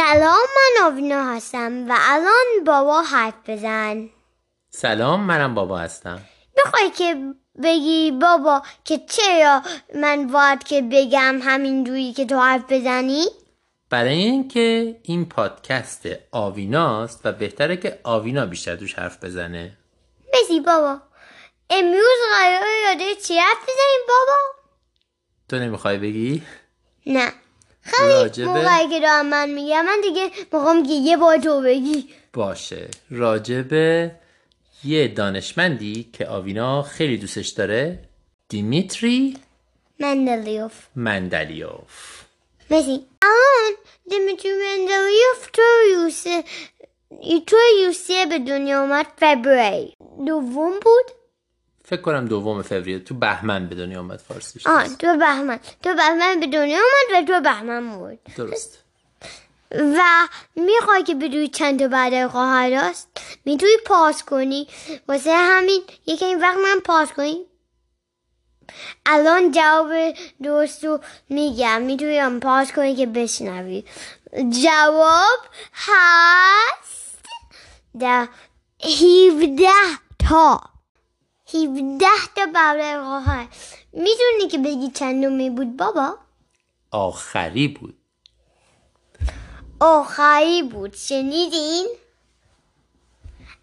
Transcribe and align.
سلام 0.00 0.46
من 0.56 0.86
آوینا 0.86 1.24
هستم 1.24 1.90
و 1.90 1.96
الان 2.00 2.64
بابا 2.66 3.02
حرف 3.02 3.34
بزن. 3.46 4.08
سلام 4.70 5.20
منم 5.20 5.54
بابا 5.54 5.78
هستم. 5.78 6.20
می‌خوای 6.56 6.90
که 6.90 7.34
بگی 7.62 8.10
بابا 8.10 8.62
که 8.84 8.98
چرا 8.98 9.62
من 9.94 10.26
باید 10.26 10.64
که 10.64 10.82
بگم 10.82 11.40
همین 11.42 11.84
جوری 11.84 12.12
که 12.12 12.26
تو 12.26 12.38
حرف 12.40 12.64
بزنی؟ 12.68 13.24
برای 13.90 14.14
اینکه 14.14 15.00
این 15.02 15.28
پادکست 15.28 16.08
آویناست 16.32 17.20
و 17.24 17.32
بهتره 17.32 17.76
که 17.76 18.00
آوینا 18.04 18.46
بیشتر 18.46 18.76
توش 18.76 18.94
حرف 18.94 19.24
بزنه. 19.24 19.76
بسی 20.34 20.60
بابا. 20.60 21.00
امروز 21.70 22.18
قراره 22.30 22.80
یاده 22.88 23.14
چی 23.14 23.38
حرف 23.38 23.62
بزنیم 23.62 24.06
بابا؟ 24.08 24.38
تو 25.48 25.56
نمی‌خوای 25.56 25.98
بگی؟ 25.98 26.42
نه. 27.06 27.32
خیلی 27.82 28.12
راجبه- 28.12 28.46
موقعی 28.46 28.88
که 28.88 29.00
دارم 29.00 29.26
من 29.26 29.50
میگم 29.50 29.84
من 29.84 30.00
دیگه 30.02 30.30
می‌خوام 30.52 30.86
که 30.86 30.92
یه 30.92 31.16
بار 31.16 31.36
تو 31.38 31.60
بگی. 31.60 32.08
باشه. 32.32 32.88
راجبه 33.10 34.10
یه 34.84 35.08
دانشمندی 35.08 36.08
که 36.12 36.26
آوینا 36.26 36.82
خیلی 36.82 37.16
دوستش 37.16 37.48
داره 37.48 37.98
دیمیتری 38.48 39.36
مندلیوف. 40.00 40.72
مندلیوف. 40.96 42.20
مسی 42.70 43.06
الان 43.22 43.72
دیمیتری 44.10 44.52
مندلیوف 44.52 45.50
تو 45.52 45.62
روسیه 45.96 46.44
تو 47.46 47.56
روسیه 47.86 48.26
به 48.26 48.38
دنیا 48.38 48.80
اومد 48.82 49.06
فبری. 49.16 49.96
دوم 50.26 50.72
بود؟ 50.80 51.19
فکر 51.90 52.00
کنم 52.00 52.24
دوم 52.24 52.62
فوریه. 52.62 52.98
تو 52.98 53.14
بهمن 53.14 53.66
به 53.66 53.74
دنیا 53.74 54.00
آمد 54.00 54.18
فارسیش. 54.18 54.66
آه 54.66 54.88
تو 54.88 55.16
بهمن. 55.16 55.60
تو 55.82 55.94
بهمن 55.94 56.40
به 56.40 56.46
دنیا 56.46 56.78
اومد 56.78 57.22
و 57.22 57.32
تو 57.32 57.40
بهمن 57.40 57.82
مرد 57.82 58.18
درست. 58.36 58.78
و 59.70 60.28
می‌خوای 60.56 61.02
که 61.02 61.14
بدوی 61.14 61.48
چند 61.48 61.80
تا 61.80 61.88
بعد 61.88 62.26
خواهر 62.26 62.72
است؟ 62.74 63.08
می‌تونی 63.44 63.72
پاس 63.86 64.24
کنی؟ 64.24 64.68
واسه 65.08 65.32
همین 65.32 65.82
یکی 66.06 66.24
این 66.24 66.40
وقت 66.40 66.56
من 66.56 66.80
پاس 66.84 67.12
کنی. 67.12 67.46
الان 69.06 69.50
جواب 69.50 70.14
درست 70.42 70.84
رو 70.84 71.00
میگم. 71.28 71.82
می‌تونی 71.82 72.18
هم 72.18 72.40
پاس 72.40 72.72
کنی 72.72 72.96
که 72.96 73.06
بشنوی. 73.06 73.84
جواب 74.62 75.40
هست 75.72 77.24
در 78.00 78.28
17 78.84 79.66
تا. 80.28 80.69
17 81.54 82.06
تا 82.36 82.46
بعد 82.54 83.00
خواهر 83.00 83.48
می‌تونی 83.92 84.48
که 84.50 84.58
بگی 84.58 84.90
چندمی 84.90 85.50
بود 85.50 85.76
بابا؟ 85.76 86.18
آخری 86.90 87.68
بود. 87.68 87.96
آخری 89.80 90.62
بود. 90.62 90.94
شنیدین؟ 90.94 91.88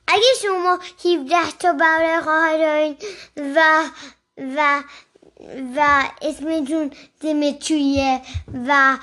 اگه 0.07 0.33
شما 0.41 0.79
17 1.05 1.51
تا 1.59 1.73
برای 1.73 2.21
خواهر 2.21 2.57
دارین 2.57 2.97
و 3.55 3.83
و 4.37 4.83
و 5.75 6.03
اسمتون 6.21 6.91
دیمیتریه 7.19 8.21
و 8.67 8.97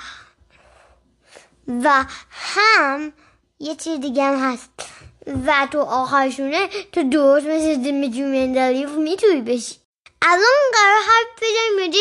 و 1.67 2.05
هم 2.29 3.13
یه 3.59 3.75
چیز 3.75 3.99
دیگه 3.99 4.23
هم 4.23 4.53
هست. 4.53 4.69
و 5.27 5.67
تو 5.71 5.79
آخرشونه 5.79 6.67
تو 6.91 7.09
درست 7.09 7.45
مثل 7.45 7.83
دیمیتری 7.83 8.21
مندلیف 8.21 8.89
می‌تونی 8.89 9.41
بشی. 9.41 9.75
الان 10.21 10.63
قرار 10.73 11.01
حرف 11.07 11.37
بزنیم 11.37 11.79
راجع 11.79 11.99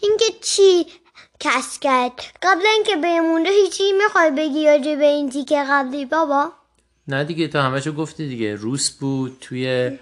اینکه 0.00 0.24
چی 0.42 0.86
کس 1.40 1.78
کرد. 1.78 2.12
قبل 2.42 2.62
اینکه 2.74 2.96
بمونده 2.96 3.50
هیچی 3.50 3.92
می‌خوای 3.92 4.30
بگی 4.30 4.66
راجع 4.66 4.94
به 4.94 5.04
این 5.04 5.30
تیکه 5.30 5.64
قبلی 5.70 6.04
بابا؟ 6.04 6.52
نه 7.08 7.24
دیگه 7.24 7.48
تو 7.48 7.58
همشو 7.58 7.92
گفتی 7.92 8.28
دیگه. 8.28 8.54
روس 8.54 8.90
بود 8.90 9.36
توی 9.40 9.98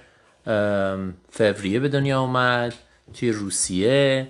فوریه 1.30 1.80
به 1.80 1.88
دنیا 1.88 2.20
اومد 2.20 2.74
توی 3.14 3.32
روسیه 3.32 4.28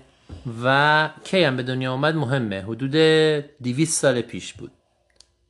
و 0.64 1.08
کی 1.24 1.44
هم 1.44 1.56
به 1.56 1.62
دنیا 1.62 1.92
اومد 1.92 2.14
مهمه. 2.14 2.62
حدود 2.62 2.90
200 3.62 4.00
سال 4.00 4.20
پیش 4.20 4.52
بود 4.52 4.70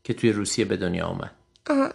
که 0.04 0.14
توی 0.14 0.32
روسیه 0.32 0.64
به 0.64 0.76
دنیا 0.76 1.08
اومد. 1.08 1.30
آها. 1.70 1.88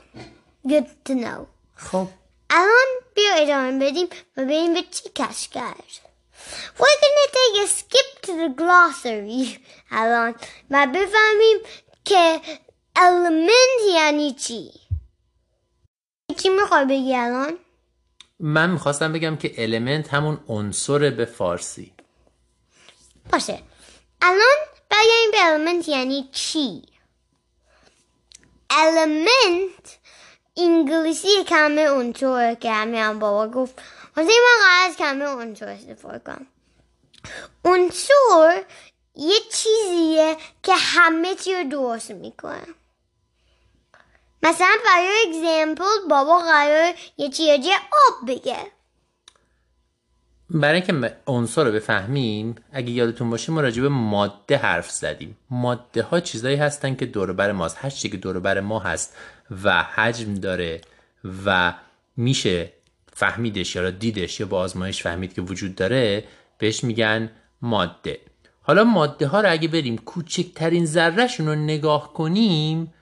Good 0.68 0.88
to 1.06 1.14
know. 1.14 1.46
خب 1.76 2.08
الان 2.50 2.88
بیا 3.16 3.34
ادامه 3.34 3.80
بدیم 3.80 4.08
و 4.38 4.42
ببینیم 4.42 4.74
به 4.74 4.82
چی 4.82 5.10
کش 5.16 5.48
کرد 5.48 5.84
We're 6.78 6.98
gonna 7.04 7.28
take 7.38 7.58
a 7.64 7.68
skip 7.68 8.22
to 8.26 8.32
the 8.32 8.50
glossary 8.62 9.60
الان 9.92 10.36
و 10.70 10.88
بفهمیم 10.88 11.58
که 12.06 12.42
element 12.96 13.94
یعنی 13.96 14.34
چی 14.34 14.72
چی 16.38 16.50
می‌خوای 16.50 16.86
بگی 16.86 17.16
الان؟ 17.16 17.58
من 18.40 18.70
می‌خواستم 18.70 19.14
بگم 19.14 19.36
که 19.38 19.54
المنت 19.58 20.14
همون 20.14 20.40
عنصر 20.48 21.10
به 21.10 21.26
فارسی. 21.26 21.94
باشه. 23.32 23.64
الان 24.22 24.58
بگیم 24.92 25.32
به 25.32 25.38
element 25.38 25.88
یعنی 25.88 26.30
چی؟ 26.32 26.82
Element 28.72 30.01
انگلیسی 30.64 31.44
کلمه 31.44 31.90
عنصره 31.90 32.56
که 32.56 32.72
همین 32.72 33.02
هم 33.02 33.20
بابا 33.20 33.48
گفت. 33.48 33.82
واسه 34.18 34.30
من 34.30 34.66
قرار 34.68 34.90
از 34.90 34.98
کلمه 34.98 35.26
عنصر 35.26 35.68
استفاده 35.68 36.20
کنم. 36.20 36.48
عنصر 37.66 38.64
یه 39.16 39.40
چیزیه 39.52 40.38
که 40.64 40.76
همه 40.76 41.36
چی 41.36 41.56
رو 41.56 41.70
درست 41.70 42.12
می‌کنه. 42.12 42.68
مثلا 44.44 44.78
برای 44.86 45.26
اگزمپل 45.28 46.08
بابا 46.10 46.40
قرار 46.40 46.94
یه 47.18 47.30
چیزی 47.30 47.74
آب 47.74 48.28
بگه. 48.28 48.72
برای 50.54 50.82
اینکه 50.82 51.16
عنصر 51.28 51.64
رو 51.64 51.72
بفهمیم 51.72 52.56
اگه 52.72 52.92
یادتون 52.92 53.30
باشه 53.30 53.52
ما 53.52 53.62
راجع 53.62 53.82
به 53.82 53.90
ماده 53.90 54.58
حرف 54.58 54.92
زدیم. 54.92 55.38
ماده 55.50 56.04
ها 56.04 56.20
چیزایی 56.20 56.56
هستن 56.56 56.96
که 56.96 57.06
دور 57.06 57.34
بر 57.34 57.52
ماست. 57.52 57.78
هر 57.80 57.90
چیزی 57.90 58.10
که 58.10 58.18
دور 58.18 58.40
بر 58.40 58.60
ما 58.60 58.80
هست 58.80 59.18
و 59.64 59.84
حجم 59.84 60.34
داره 60.34 60.82
و 61.46 61.74
میشه 62.18 62.74
فهمیدش 63.14 63.76
یا 63.76 63.90
دیدش 63.90 64.40
یا 64.40 64.46
با 64.46 64.60
آزمایش 64.60 65.04
فهمید 65.04 65.34
که 65.34 65.42
وجود 65.42 65.76
داره 65.76 66.24
بهش 66.58 66.84
میگن 66.84 67.30
ماده. 67.62 68.20
حالا 68.62 68.84
ماده 68.84 69.28
ها 69.28 69.42
رو 69.42 69.52
اگه 69.52 69.68
بریم 69.68 69.98
کوچکترین 69.98 70.86
ذرهشون 70.86 71.48
رو 71.48 71.56
نگاه 71.56 72.14
کنیم 72.14 72.94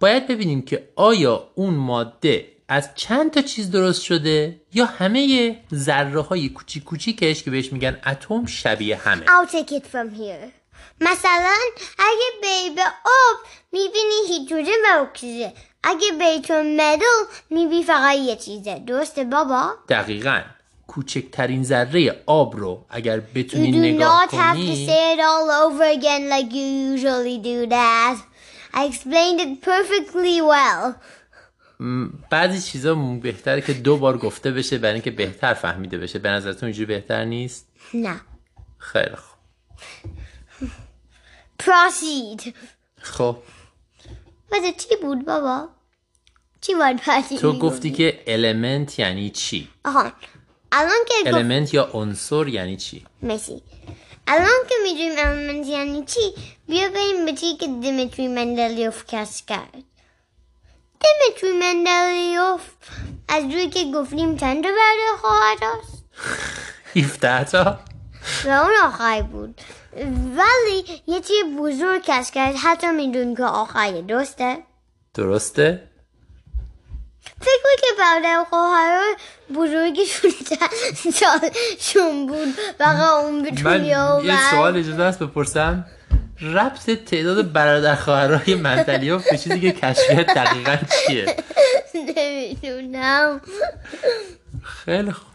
باید 0.00 0.28
ببینیم 0.28 0.62
که 0.62 0.88
آیا 0.96 1.50
اون 1.54 1.74
ماده 1.74 2.46
از 2.68 2.90
چند 2.94 3.30
تا 3.30 3.42
چیز 3.42 3.70
درست 3.70 4.02
شده 4.02 4.60
یا 4.74 4.84
همه 4.84 5.56
ذره 5.74 6.20
های 6.20 6.48
کوچیک 6.48 6.84
کوچیکش 6.84 7.42
که 7.42 7.50
بهش 7.50 7.72
میگن 7.72 8.00
اتم 8.06 8.46
شبیه 8.46 8.96
همه 8.96 9.24
I'll 9.24 9.50
take 9.50 9.72
it 9.72 9.82
from 9.82 10.18
here. 10.18 10.52
مثلا 11.00 11.56
اگه 11.98 12.30
بری 12.42 12.70
به 12.74 12.82
آب 13.04 13.36
می‌بینی 13.72 14.28
هیدروژن 14.28 14.72
و 14.94 15.02
اکسیژن 15.02 15.52
اگه 15.82 16.12
بری 16.20 16.40
تو 16.40 16.54
مدل 16.54 17.04
می‌بینی 17.50 17.82
فقط 17.82 18.16
یه 18.16 18.36
چیزه 18.36 18.82
درسته 18.86 19.24
بابا؟ 19.24 19.74
دقیقا 19.88 20.40
کوچکترین 20.86 21.64
ذره 21.64 22.22
آب 22.26 22.56
رو 22.56 22.84
اگر 22.90 23.18
You 23.18 23.38
بتونی 23.38 23.72
do 23.72 23.76
نگاه 23.76 24.26
not 24.26 24.30
have 24.30 24.34
to 24.34 24.36
کنی 24.36 24.86
say 24.86 25.16
it 25.16 25.20
all 25.20 25.50
over 25.50 25.98
again 25.98 26.28
like 26.28 26.52
you 26.52 26.66
usually 26.94 27.38
do 27.38 27.66
that. 27.70 28.16
I 28.74 28.84
explained 28.84 29.40
it 29.40 29.62
perfectly 29.62 30.40
well. 30.42 30.94
بعضی 32.30 32.60
چیزا 32.70 32.94
بهتره 32.94 33.60
که 33.60 33.72
دو 33.72 33.96
بار 33.96 34.18
گفته 34.18 34.50
بشه 34.50 34.78
برای 34.78 34.94
اینکه 34.94 35.10
بهتر 35.10 35.54
فهمیده 35.54 35.98
بشه. 35.98 36.18
به 36.18 36.28
نظرتون 36.28 36.66
اینجوری 36.66 36.86
بهتر 36.86 37.24
نیست؟ 37.24 37.68
نه. 37.94 38.20
خیلی 38.78 39.16
خوب. 39.16 39.38
Proceed. 41.62 42.52
خب. 43.00 43.36
واسه 44.52 44.72
چی 44.72 44.96
بود 45.02 45.24
بابا؟ 45.24 45.68
چی 46.60 46.74
باید 46.74 46.96
پسی 46.96 47.38
تو 47.38 47.58
گفتی 47.58 47.90
که 47.90 48.22
المنت 48.26 48.98
یعنی 48.98 49.30
چی؟ 49.30 49.68
آها. 49.84 50.12
الان 50.72 50.98
که 51.08 51.14
گفت 51.24 51.34
المنت 51.34 51.74
یا 51.74 51.90
عنصر 51.92 52.48
یعنی 52.48 52.76
چی؟ 52.76 53.06
مرسی. 53.22 53.62
الان 54.26 54.48
که 54.68 54.74
می‌دونیم 54.82 55.16
element 55.16 55.66
یعنی 55.66 56.04
چی 56.04 56.20
بیا 56.68 56.88
بریم 56.88 57.26
به 57.26 57.32
چی 57.32 57.56
که 57.56 57.66
دیمیتری 57.66 58.28
مندلیوف 58.28 59.04
کس 59.08 59.46
کرد. 59.46 59.84
دیمیتری 61.00 61.58
مندلیوف 61.58 62.60
از 63.28 63.44
روی 63.44 63.68
که 63.68 63.84
گفتیم 63.94 64.36
چند 64.36 64.62
تا 64.62 64.68
برده 64.68 65.20
خواهد 65.20 65.58
است 65.62 66.04
17 66.96 67.44
تا؟ 67.44 67.78
و 68.44 68.48
اون 68.48 68.72
آخری 68.84 69.22
بود. 69.22 69.60
ولی 70.36 71.02
یه 71.06 71.20
چی 71.20 71.34
بزرگ 71.58 72.02
کس 72.04 72.30
کرد 72.30 72.54
حتی 72.56 72.86
می‌دونیم 72.86 73.36
که 73.36 73.44
آخری 73.44 74.02
درسته؟ 74.02 74.58
درسته. 75.14 75.88
فکر 77.40 77.80
که 77.80 77.86
برادر 77.98 78.44
خواهر 78.50 79.16
بزرگشون 79.54 80.30
سالشون 81.12 82.26
بود. 82.26 82.48
فقط 82.78 83.10
اون 83.10 83.42
به 83.42 83.62
من 83.62 83.84
یه. 83.84 84.50
سوال 84.50 84.76
اجازه 84.76 85.02
هست 85.02 85.18
بپرسم. 85.18 85.86
ربط 86.42 86.90
تعداد 86.90 87.52
برادر 87.52 87.94
خواهرای 87.94 88.54
مندلیوف 88.54 89.30
به 89.30 89.38
چیزی 89.38 89.60
که 89.60 89.72
کشفیت 89.72 90.26
دقیقا 90.26 90.76
چیه؟ 91.06 91.36
نمی‌دونم. 91.94 93.40
خیلی 94.62 95.12
خوب. 95.12 95.28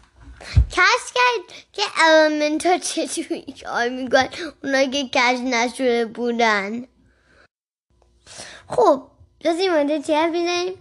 کش 0.70 1.12
کرد 1.14 1.56
که 1.72 1.82
المنت 2.02 2.66
ها 2.66 2.78
چطوری 2.78 3.54
کار 3.64 3.88
میکن 3.88 4.24
اونا 4.64 4.84
که 4.84 5.08
کش 5.08 5.38
نشده 5.44 6.06
بودن. 6.06 6.82
خب 8.68 9.02
راستی 9.44 9.68
مانده 9.68 10.02
چی 10.02 10.14
حرف 10.14 10.32
می‌زنیم 10.32 10.74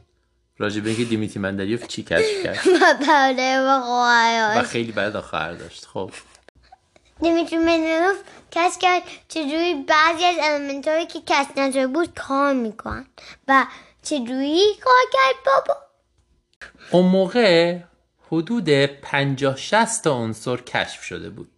راجع 0.58 0.82
به 0.82 0.90
اینکه 0.90 1.06
دیمیتری 1.06 1.40
مندلیوف 1.40 1.88
چی 1.88 2.04
کشف 2.04 2.44
کرد؟ 2.44 2.58
و 2.82 2.94
برادر 3.08 3.62
و 3.62 3.68
و 3.68 3.82
خواهرهاش 3.82 4.66
خیلی 4.66 4.92
برادر 4.92 5.22
خواهر 5.22 5.52
داشت. 5.52 5.86
خب. 5.86 6.12
دیمیتری 7.24 7.58
مندلوف 7.58 8.18
کش 8.52 8.78
کرد 8.82 9.04
چجوری 9.28 9.86
بعضی 9.88 10.26
از 10.26 10.36
المنت 10.42 10.88
هایی 10.88 11.06
که 11.06 11.22
کش 11.22 11.46
نشده 11.58 11.88
بود 11.88 12.14
کار 12.14 12.54
میکن 12.54 13.06
و 13.48 13.66
چجوری 14.02 14.62
کار 14.82 15.04
کرد 15.14 15.36
بابا؟ 15.46 15.80
اون 16.92 17.06
موقع 17.06 17.80
حدود 18.32 18.70
50 18.70 19.56
60 19.56 20.04
تا 20.04 20.14
عنصر 20.14 20.58
کشف 20.58 21.04
شده 21.04 21.30
بود. 21.30 21.52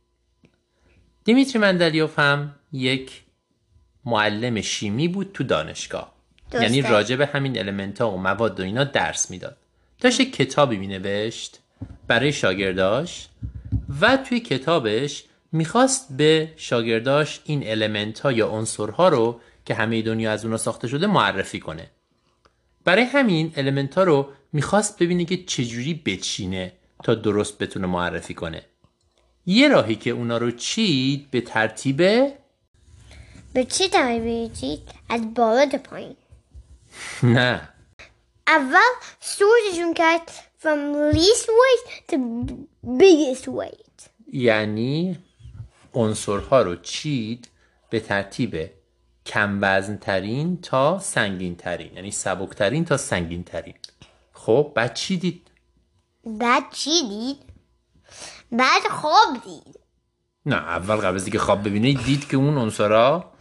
دیمیتری 1.24 1.60
مندلیوف 1.60 2.20
هم 2.20 2.56
یک 2.72 3.24
معلم 4.06 4.62
شیمی 4.62 5.08
بود 5.08 5.32
تو 5.34 5.44
دانشگاه. 5.44 6.16
درسته. 6.52 6.66
یعنی 6.66 6.82
راجع 6.82 7.16
به 7.16 7.26
همین 7.26 7.60
element 7.60 8.02
ها 8.02 8.12
و 8.12 8.18
مواد 8.18 8.60
و 8.60 8.64
اینا 8.64 8.84
درس 8.84 9.32
می‌داد. 9.32 9.58
داشت 10.02 10.22
کتابی 10.22 10.78
مینوشت 10.78 11.60
برای 12.08 12.32
شاگرداش 12.34 13.28
و 14.02 14.18
توی 14.18 14.40
کتابش 14.40 15.24
می‌خواست 15.56 16.08
به 16.18 16.54
شاگرداش 16.56 17.42
این 17.46 17.70
element 17.70 18.20
ها 18.20 18.32
یا 18.32 18.48
عنصر 18.48 18.90
ها 18.90 19.10
رو 19.10 19.40
که 19.66 19.74
همه 19.74 20.02
دنیا 20.02 20.32
از 20.32 20.46
اونا 20.46 20.58
ساخته 20.58 20.88
شده 20.88 21.08
معرفی 21.08 21.60
کنه. 21.60 21.92
برای 22.84 23.04
همین 23.04 23.54
element 23.58 23.96
ها 23.96 24.04
رو 24.04 24.30
می‌خواست 24.54 25.00
ببینه 25.00 25.26
که 25.26 25.44
چجوری 25.44 25.94
بچینه 25.94 26.74
تا 27.04 27.16
درست 27.16 27.58
بتونه 27.58 27.88
معرفی 27.88 28.34
کنه. 28.34 28.62
یه 29.46 29.68
راهی 29.68 29.96
که 29.96 30.10
اونا 30.10 30.38
رو 30.38 30.52
چید 30.52 31.32
به 31.32 31.42
ترتیب 31.42 31.98
به 33.54 33.66
چی 33.70 33.90
چید؟ 34.60 34.82
از 35.10 35.34
بالا 35.34 35.66
پایین. 35.66 36.16
نه. 37.24 37.70
اول 38.48 38.92
سورتشون 39.20 39.94
کرد 39.94 40.32
from 40.62 41.14
least 41.16 41.48
weight 41.60 42.12
to 42.12 42.18
biggest 42.86 43.48
weight. 43.48 44.10
یعنی 44.34 45.18
عنصرها 45.96 46.62
رو 46.62 46.76
چید 46.76 47.50
به 47.90 48.00
ترتیب 48.00 48.70
کم 49.26 49.60
وزن 49.62 49.98
ترین 49.98 50.62
تا 50.62 51.00
سنگین 51.00 51.56
ترین 51.56 51.94
یعنی 51.94 52.12
سبک 52.12 52.50
ترین 52.50 52.86
تا 52.86 52.98
سنگین 52.98 53.44
ترین 53.44 53.74
خب 54.34 54.72
بعد 54.76 54.94
چی 54.94 55.18
دید؟ 55.18 55.48
بعد 56.26 56.64
چی 56.72 57.10
دید؟ 57.10 57.38
بعد 58.52 58.82
خواب 58.90 59.34
دید. 59.44 59.80
نه 60.46 60.56
اول 60.56 60.96
قبل 60.96 61.16
از 61.16 61.24
اینکه 61.24 61.40
خواب 61.40 61.62
ببینه 61.62 61.94
دید 61.94 62.28
که 62.28 62.38
اون 62.38 62.58
عنصرها 62.58 63.32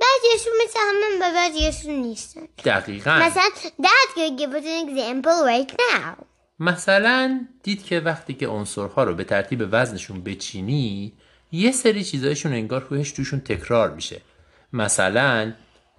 بعضیشون 0.00 0.52
مثل 0.64 0.80
همه 0.80 1.26
و 1.26 1.34
بعضیشون 1.34 1.94
نیستن. 1.94 2.40
دقیقا. 2.64 3.10
مثلا 3.10 3.50
Dad 3.82 4.08
could 4.14 4.38
give 4.38 4.54
us 4.54 4.64
an 4.64 4.88
example 4.88 5.46
right 5.46 5.72
now. 5.72 6.24
مثلا 6.58 7.46
دید 7.62 7.84
که 7.84 8.00
وقتی 8.00 8.34
که 8.34 8.48
عنصرها 8.48 9.04
رو 9.04 9.14
به 9.14 9.24
ترتیب 9.24 9.68
وزنشون 9.70 10.22
بچینی 10.22 11.12
یه 11.52 11.72
سری 11.72 12.04
چیزایشون 12.04 12.52
انگار 12.52 12.86
رویش 12.90 13.12
توشون 13.12 13.40
تکرار 13.40 13.94
میشه. 13.94 14.20
مثلا 14.72 15.52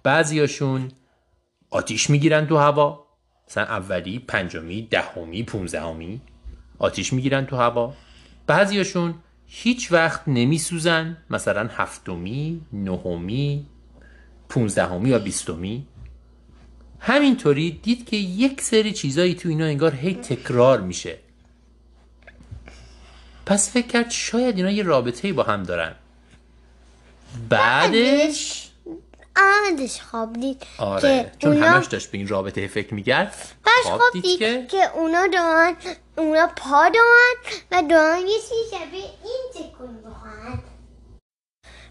بعضیاشون 0.03 0.91
آتیش 1.69 2.09
می‌گیرن 2.09 2.47
تو 2.47 2.57
هوا. 2.57 3.07
مثلا 3.47 3.63
اولی 3.63 4.19
پنجمی 4.19 4.88
دهمی 4.91 5.44
پونزدهمی 5.44 6.21
آتیش 6.79 7.13
می‌گیرن 7.13 7.45
تو 7.45 7.55
هوا. 7.55 7.94
بعضیاشون 8.47 9.15
هیچ 9.45 9.91
وقت 9.91 10.21
نمیسوزن. 10.27 11.17
مثلا 11.29 11.69
هفتمی 11.71 12.61
نهمی 12.73 13.65
پونزدهمی 14.50 15.09
یا 15.09 15.19
بیستمی. 15.19 15.88
همینطوری 17.00 17.71
دید 17.71 18.09
که 18.09 18.17
یک 18.17 18.61
سری 18.61 18.91
چیزایی 18.91 19.35
تو 19.35 19.50
اینا 19.50 19.65
انگار 19.65 19.95
هی 19.95 20.13
تکرار 20.13 20.81
میشه. 20.81 21.17
پس 23.45 23.72
فکر 23.72 23.88
کرد 23.88 24.12
شاید 24.12 24.57
اینا 24.57 24.72
یه 24.72 24.84
رابطه 24.84 25.34
با 25.34 25.44
هم 25.44 25.63
دارن. 25.63 25.95
بعدش؟ 27.50 28.69
بعدش 29.36 30.01
خواب 30.01 30.34
دید 30.34 30.63
آره 30.78 31.01
که 31.01 31.31
چون 31.40 31.54
اونا 31.54 31.68
همش 31.68 31.86
داشت 31.86 32.12
به 32.12 32.18
این 32.18 32.28
رابطه 32.28 32.68
فکر 32.68 32.94
میکرد 32.94 33.36
بعدش 33.66 33.84
خواب 33.84 34.00
خواب 34.00 34.13
دید 34.13 34.24
دید 34.24 34.40
که 34.40 34.68
که 34.68 34.98
اونا 34.98 35.28
دارن 35.28 35.75
اونا 36.18 36.48
پا 36.56 36.90
دارن 36.90 37.57
و 37.72 37.90
دارن 37.90 38.19
یه 38.19 38.40
چیزی 38.40 38.78
شبیه 38.78 39.04
این 39.24 39.44
تکون 39.54 40.01
بخورن 40.01 40.60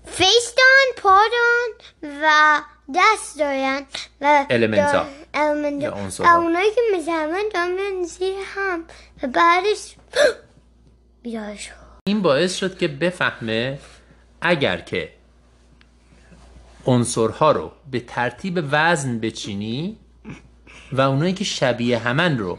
face 0.05 0.55
دارن 0.57 0.93
پا 0.97 1.21
دارن 1.33 2.19
و 2.23 2.61
دست 2.95 3.39
دارن 3.39 3.87
و 4.21 4.47
element 4.51 5.07
ا. 5.35 5.46
element 5.46 6.25
ا. 6.25 6.37
اونایی 6.37 6.71
که 6.71 6.81
مثل 6.97 7.11
همه 7.11 7.43
دارن 7.55 8.05
زیر 8.05 8.35
هم 8.55 8.85
و 9.23 9.27
بعدش 9.27 9.95
بیدار 11.23 11.57
شد 11.57 11.73
این 12.07 12.23
باعث 12.23 12.57
شد 12.57 12.79
که 12.79 12.89
بفهمه 12.89 13.79
اگر 14.41 14.81
که 14.81 15.09
عنصرها 16.87 17.53
رو 17.53 17.73
به 17.91 18.01
ترتیب 18.01 18.65
وزن 18.71 19.19
بچینی 19.19 19.97
و 20.93 21.01
اونایی 21.01 21.33
که 21.33 21.45
شبیه 21.45 21.99
همن 21.99 22.39
رو 22.39 22.59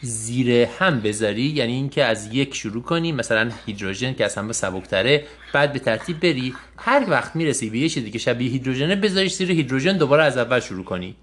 زیر 0.00 0.50
هم 0.50 1.00
بذاری 1.00 1.42
یعنی 1.42 1.72
اینکه 1.72 2.04
از 2.04 2.34
یک 2.34 2.54
شروع 2.54 2.82
کنی 2.82 3.12
مثلا 3.12 3.50
هیدروژن 3.66 4.14
که 4.14 4.24
از 4.24 4.34
همه 4.34 4.52
سبکتره 4.52 5.24
بعد 5.52 5.72
به 5.72 5.78
ترتیب 5.78 6.20
بری 6.20 6.54
هر 6.76 7.06
وقت 7.08 7.36
می‌رسی 7.36 7.70
به 7.70 7.78
یه 7.78 7.88
چیزی 7.88 8.10
که 8.10 8.18
شبیه 8.18 8.50
هیدروژنه 8.50 8.96
بذاریش 8.96 9.34
زیر 9.34 9.50
هیدروژن 9.50 9.96
دوباره 9.96 10.24
از 10.24 10.38
اول 10.38 10.60
شروع 10.60 10.84
کنی. 10.84 11.16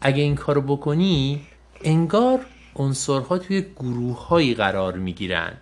اگه 0.00 0.22
این 0.22 0.34
کارو 0.34 0.60
بکنی 0.60 1.40
انگار 1.84 2.40
عنصرها 2.74 3.38
توی 3.38 3.62
گروه 3.76 4.54
قرار 4.54 4.96
می‌گیرن. 4.96 5.52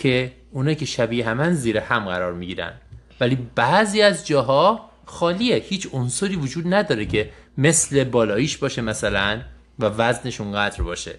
که 0.00 0.32
اونایی 0.52 0.76
که 0.76 0.84
شبیه 0.84 1.28
همن 1.28 1.54
زیر 1.54 1.78
هم 1.78 2.04
قرار 2.04 2.32
می‌گیرن. 2.32 2.72
ولی 3.20 3.38
بعضی 3.54 4.02
از 4.02 4.26
جاها 4.26 4.90
خالیه. 5.04 5.56
هیچ 5.56 5.88
عنصری 5.92 6.36
وجود 6.36 6.74
نداره 6.74 7.06
که 7.06 7.30
مثل 7.58 8.04
بالاییش 8.04 8.56
باشه 8.56 8.82
مثلا 8.82 9.40
و 9.78 9.84
وزنش 9.84 10.40
اونقدر 10.40 10.82
باشه. 10.82 11.14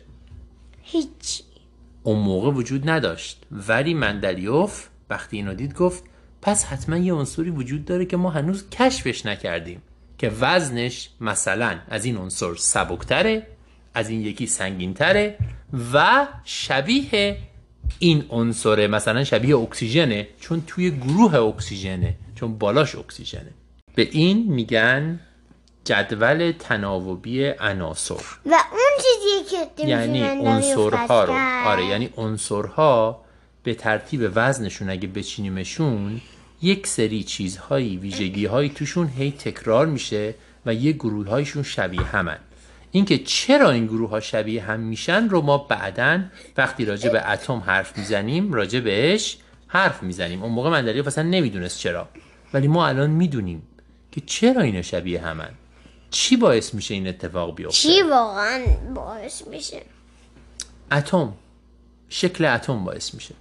هیچ. 0.81 1.43
اون 2.03 2.19
موقع 2.19 2.49
وجود 2.49 2.89
نداشت. 2.89 3.43
ولی 3.51 3.93
مندلیوف 3.93 4.87
وقتی 5.09 5.37
اینو 5.37 5.53
دید 5.53 5.73
گفت 5.73 6.03
پس 6.41 6.65
حتما 6.65 6.97
یه 6.97 7.13
عنصری 7.13 7.49
وجود 7.49 7.85
داره 7.85 8.05
که 8.05 8.17
ما 8.17 8.29
هنوز 8.29 8.69
کشفش 8.69 9.25
نکردیم 9.25 9.81
که 10.17 10.31
وزنش 10.39 11.09
مثلا 11.21 11.79
از 11.89 12.05
این 12.05 12.17
عنصر 12.17 12.55
سبکتره 12.55 13.47
از 13.93 14.09
این 14.09 14.21
یکی 14.21 14.47
سنگینتره 14.47 15.37
و 15.93 16.27
شبیه 16.43 17.37
این 17.99 18.25
عنصره 18.29 18.87
مثلا 18.87 19.23
شبیه 19.23 19.57
اکسیژنه 19.57 20.27
چون 20.39 20.63
توی 20.67 20.91
گروه 20.91 21.35
اکسیژنه 21.35 22.15
چون 22.35 22.57
بالاش 22.57 22.95
اکسیژنه. 22.95 23.51
به 23.95 24.07
این 24.11 24.53
میگن 24.53 25.19
جدول 25.85 26.53
تناوبی 26.59 27.45
عناصر. 27.45 28.15
و 28.45 28.53
اون 28.71 28.97
چیزی 28.97 29.55
که 29.77 29.87
یعنی 29.87 30.23
عنصرها 30.23 31.23
رو. 31.23 31.33
آره 31.65 31.85
یعنی 31.85 32.09
عنصرها 32.17 33.21
به 33.63 33.73
ترتیب 33.73 34.31
وزنشون 34.35 34.89
اگه 34.89 35.07
بچینیمشون 35.07 36.21
یک 36.61 36.87
سری 36.87 37.23
چیزهایی 37.23 37.97
ویژگی 37.97 38.45
هایی 38.45 38.69
توشون 38.69 39.07
هی 39.07 39.31
تکرار 39.31 39.85
میشه 39.85 40.35
و 40.65 40.73
یه 40.73 40.91
گروه 40.91 41.29
هایشون 41.29 41.63
شبیه 41.63 42.01
همن. 42.01 42.37
اینکه 42.91 43.17
چرا 43.17 43.71
این 43.71 43.85
گروه 43.85 44.09
ها 44.09 44.19
شبیه 44.19 44.63
هم 44.63 44.79
میشن 44.79 45.29
رو 45.29 45.41
ما 45.41 45.57
بعدا 45.57 46.23
وقتی 46.57 46.85
راجع 46.85 47.09
به 47.09 47.31
اتم 47.31 47.57
حرف 47.65 47.97
می‌زنیم 47.97 48.53
راجع 48.53 48.79
بهش 48.79 49.37
حرف 49.67 50.03
می‌زنیم. 50.03 50.43
اون 50.43 50.51
موقع 50.51 50.69
مندلیوف 50.69 51.07
اصلا 51.07 51.23
نمی‌دونست 51.23 51.79
چرا. 51.79 52.09
ولی 52.53 52.67
ما 52.67 52.87
الان 52.87 53.09
می‌دونیم 53.09 53.63
که 54.11 54.21
چرا 54.21 54.61
اینا 54.61 54.81
شبیه 54.81 55.21
همن. 55.21 55.49
چی 56.09 56.37
باعث 56.37 56.73
میشه 56.73 56.93
این 56.93 57.07
اتفاق 57.07 57.55
بیفته؟ 57.55 57.73
چی 57.73 58.01
واقعا 58.01 58.65
باعث 58.95 59.47
میشه؟ 59.47 59.81
اتم. 60.91 61.33
شکل 62.09 62.45
اتم 62.45 62.85
باعث 62.85 63.13
میشه. 63.13 63.35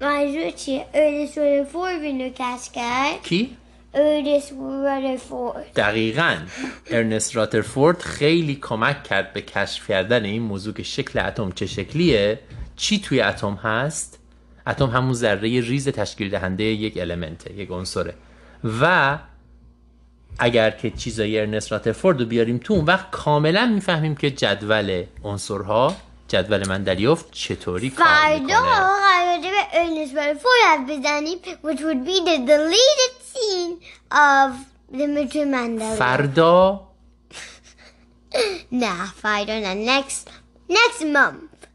منظور 0.00 0.50
چیه؟ 0.50 0.86
ارنست 0.94 1.38
رادرفورد 1.38 2.02
اینو 2.02 2.28
کشف 2.28 2.72
کرد؟ 2.72 3.22
کی؟ 3.22 3.56
ارنست 3.96 4.52
رادرفورد 4.52 5.72
دقیقا. 5.76 6.36
ارنست 6.90 7.36
رادرفورد 7.36 7.98
خیلی 7.98 8.54
کمک 8.54 9.04
کرد 9.04 9.32
به 9.32 9.42
کشف 9.42 9.88
کردن 9.88 10.24
این 10.24 10.42
موضوع 10.42 10.74
که 10.74 10.82
شکل 10.82 11.18
اتم 11.18 11.52
چه 11.52 11.66
شکلیه. 11.66 12.40
چی 12.76 13.00
توی 13.00 13.20
اتم 13.20 13.54
هست؟ 13.54 14.18
اتم 14.66 14.86
همون 14.86 15.12
ذره 15.12 15.60
ریز 15.60 15.88
تشکیل 15.88 16.30
دهنده 16.30 16.64
یک 16.64 16.98
element 16.98 17.47
ه 17.47 17.54
یک 17.54 17.70
عنصره. 17.70 18.14
و 18.80 19.18
اگر 20.38 20.70
که 20.70 20.90
چیزای 20.90 21.40
ارنست 21.40 21.72
رادرفورد 21.72 22.20
رو 22.20 22.26
بیاریم 22.26 22.58
تو 22.58 22.74
اون 22.74 22.84
وقت 22.84 23.10
کاملا 23.10 23.66
می‌فهمیم 23.66 24.14
که 24.14 24.30
جدول 24.30 25.04
عنصرها 25.24 25.96
جدول 26.28 26.68
من 26.68 26.82
دریافت 26.82 27.30
چطوری 27.32 27.90
کار 27.90 28.06
فردا 28.06 28.38
می‌کنه؟ 28.38 28.60
قراره 28.60 29.40
به 29.40 29.66
ارنست 29.72 30.14
راترفورد 30.14 30.54
حرف 30.66 30.90
بزنیم 30.90 31.38
which 31.64 31.78
would 31.78 32.06
be 32.08 32.20
the 32.28 32.38
deleted 32.48 33.14
scene 33.32 33.74
of 34.12 34.52
the 34.92 35.06
Mystery 35.06 35.44
Mandela 35.54 35.98
فردا؟ 35.98 36.80
نه 38.72 39.06
فردا 39.06 39.58
نه 39.58 40.02
next 40.02 40.28
next 40.70 41.02
month. 41.02 41.66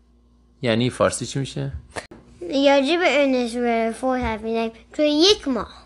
یعنی 0.62 0.90
فارسی 0.90 1.26
چی 1.26 1.40
میشه؟ 1.40 1.72
راجع 2.42 2.98
به 2.98 3.22
ارنست 3.22 3.56
راترفورد 3.56 4.22
حرف 4.22 4.42
می‌زنیم 4.42 4.72
توی 4.94 5.10
یک 5.10 5.48
ماه. 5.48 5.82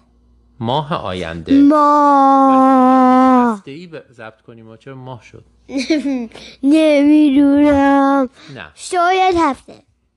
ماه 0.60 0.94
آینده. 0.94 1.54
ماه. 1.62 3.54
هفته 3.54 3.72
ای 3.72 3.90
ضبط 4.12 4.42
کنیم 4.42 4.78
چرا 4.78 4.96
ماه 4.96 5.24
شد. 5.24 5.46
نمی‌دونم. 6.64 8.30
نه. 8.56 8.72
شاید 8.76 9.36
هفته. 9.40 9.74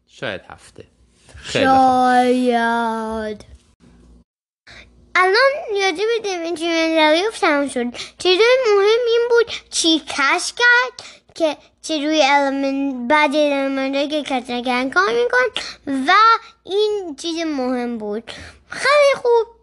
شاید 0.07 0.41
هفته. 0.49 0.85
خیلی 1.37 1.65
شاید. 1.65 3.45
الان 5.15 5.53
یادی 5.77 6.03
به 6.03 6.29
دیوینچی 6.29 6.67
مندلیوف 6.67 7.39
تمام 7.39 7.69
شد. 7.69 7.85
چیزای 8.19 8.57
مهم 8.67 9.07
این 9.07 9.29
بود 9.31 9.53
چی 9.71 9.99
کش 9.99 10.53
کرد 10.53 11.09
که 11.35 11.57
چجوری 11.83 12.23
المنت 12.23 13.09
بعد 13.11 13.35
المنت 13.35 14.11
که 14.11 14.23
کش 14.23 14.51
نکردن 14.51 14.91
کار 14.91 15.09
میکن 15.09 15.63
و 15.87 16.13
این 16.65 17.17
چیز 17.19 17.37
مهم 17.47 17.99
بود. 17.99 18.31
خیلی 18.71 19.15
خوب. 19.23 19.59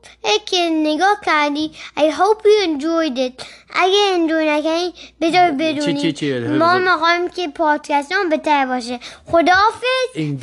که 0.46 0.70
نگاه 0.74 1.18
کردی. 1.26 1.72
I 1.98 2.02
hope 2.02 2.42
you 2.42 2.68
enjoyed 2.68 3.18
it. 3.18 3.46
اگه 3.74 3.98
انجوی 4.14 4.46
نکنی 4.50 4.94
بذار 5.22 5.52
بدونی. 5.52 6.02
چی- 6.02 6.14
چی؟ 6.14 6.40
ما 6.40 6.78
می‌خوایم 6.78 7.30
که 7.30 7.48
پادکست 7.48 8.12
هم 8.12 8.30
بهتر 8.30 8.66
باشه. 8.66 9.00
خداحافظ. 9.26 9.84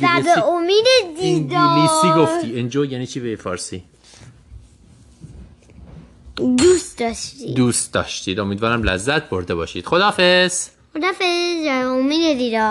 و 0.01 0.21
به 0.23 0.47
امید 0.47 0.85
دیدار. 1.21 1.59
انگلیسی 1.59 2.09
گفتی. 2.17 2.59
انجو 2.59 2.85
یعنی 2.85 3.07
چی 3.07 3.19
به 3.19 3.35
فارسی؟ 3.35 3.83
دوست 6.57 6.99
داشتی. 6.99 7.53
دوست 7.53 7.93
داشتید. 7.93 8.39
امیدوارم 8.39 8.83
لذت 8.83 9.29
برده 9.29 9.55
باشید. 9.55 9.85
خداحافظ. 9.85 10.67
خداحافظ. 10.93 11.67
امید 11.67 12.37
دیدار. 12.37 12.61